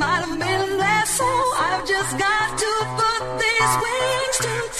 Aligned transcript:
might 0.00 0.24
have 0.24 0.38
been 0.38 0.78
left, 0.78 1.08
so 1.08 1.26
I've 1.26 1.86
just 1.86 2.12
got 2.18 2.58
to 2.62 2.72
put 3.00 3.22
these 3.42 3.72
wings 3.84 4.36
to. 4.44 4.79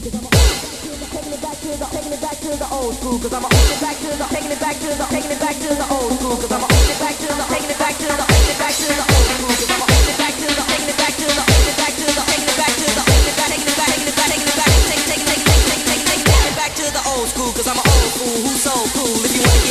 cause 0.00 0.14
I'm 0.14 0.26
a 0.26 0.30
taking 1.06 1.32
it 1.32 1.40
back 1.40 1.54
to 1.62 1.70
the 1.70 2.68
old 2.74 2.94
school, 2.94 3.14
I'm 3.30 3.44
a 3.44 3.48
taking 3.48 4.10
it 4.10 4.18
taking 4.26 4.50
it 4.50 4.58
back 4.58 4.74
to 4.74 4.90
the 4.90 5.86
old 5.94 6.12
school, 6.18 6.34
I'm 6.50 6.62
a 6.62 6.66
taking 6.66 7.30
it 7.30 7.46
taking 7.46 7.70
it 7.70 7.78
back 7.78 7.94
to 7.94 8.06
the 8.10 9.06
old 9.06 9.26
school, 9.30 9.70
I'm 9.70 9.82
a 9.82 9.94
taking 10.18 10.50
it 10.50 10.58
taking 10.66 10.90
it 10.90 10.98
back 10.98 11.14
to 11.14 11.30
the 16.90 17.02
old 17.06 17.28
school, 17.28 17.54
I'm 17.54 17.78
a 17.78 17.82
old 17.86 18.10
school 18.18 18.38
who's 18.42 18.62
so 18.62 18.74
cool 18.98 19.24
if 19.24 19.36
you 19.36 19.42
want. 19.42 19.63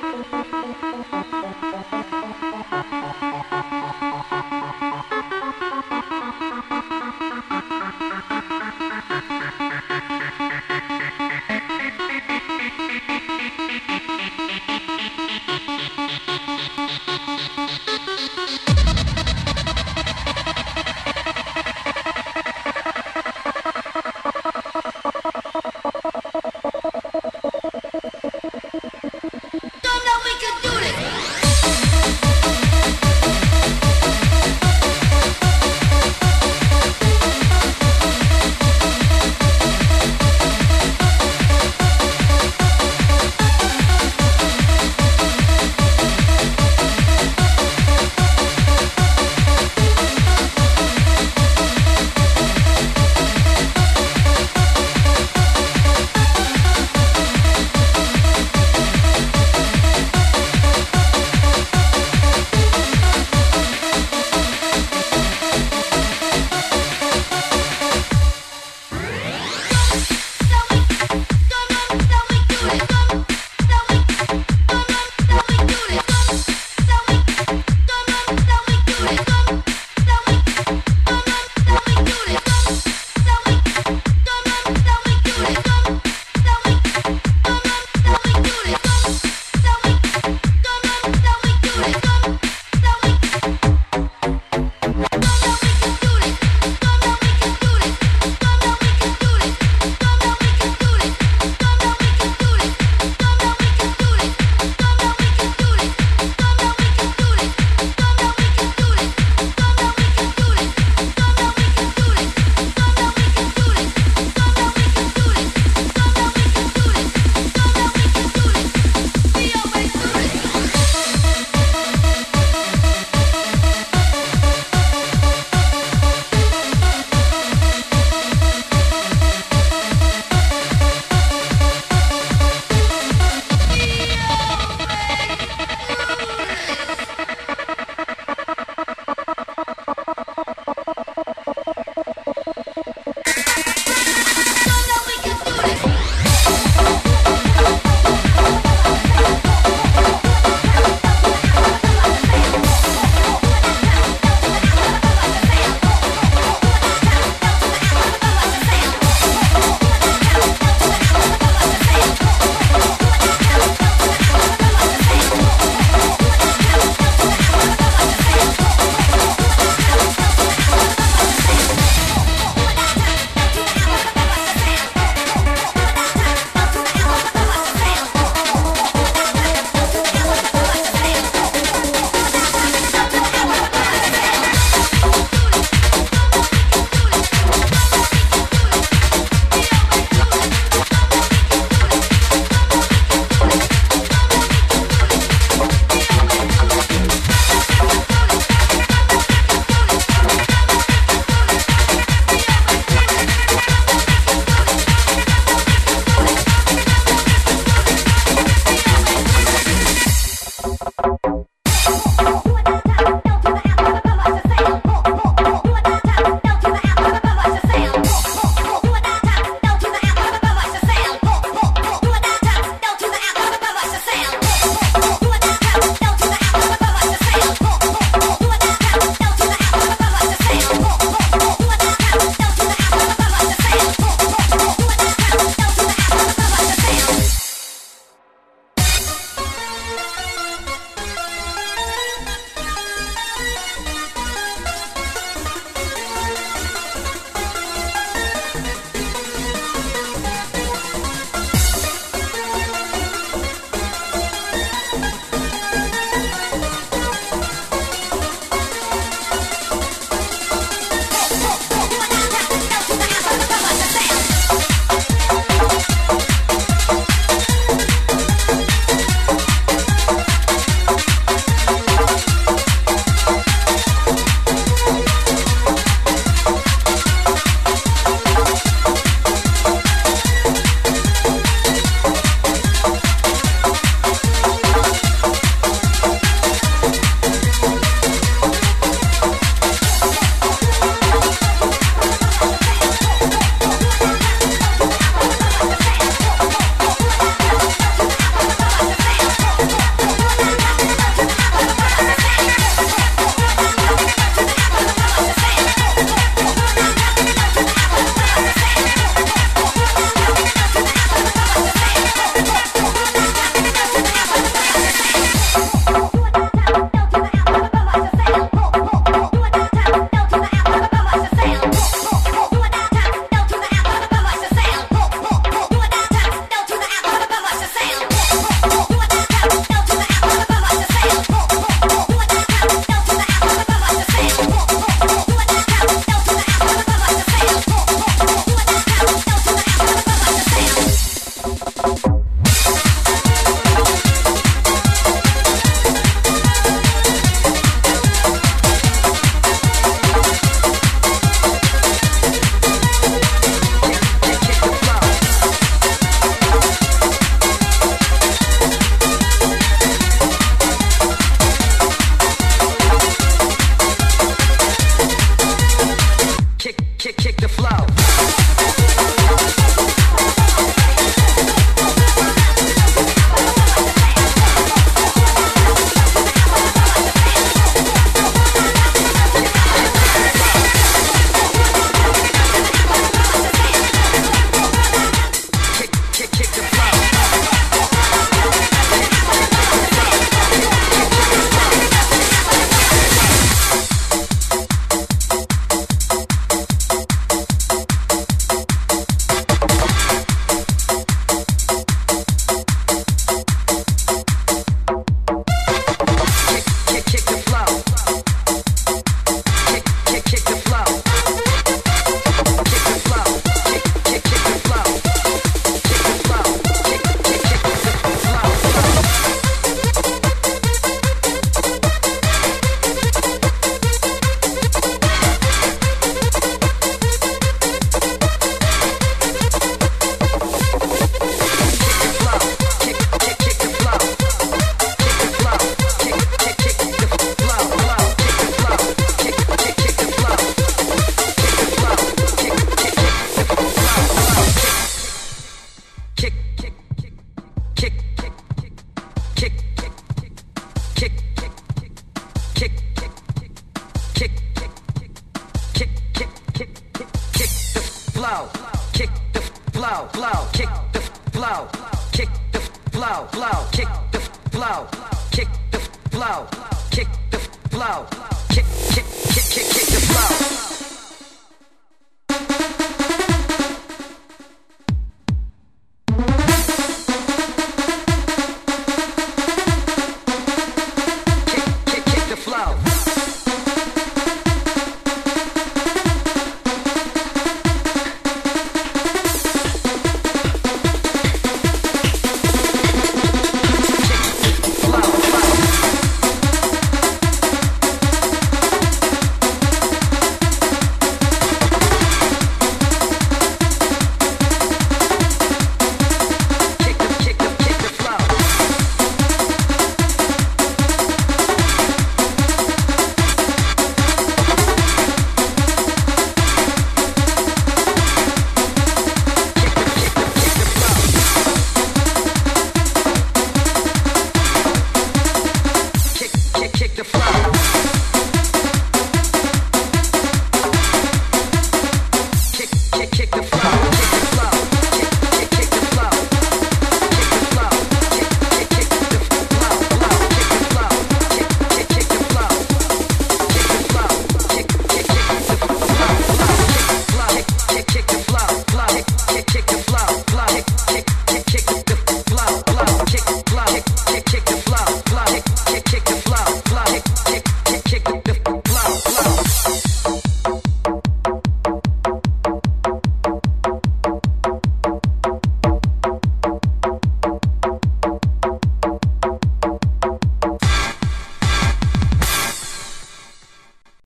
Thank 0.00 0.26
you. 0.32 0.41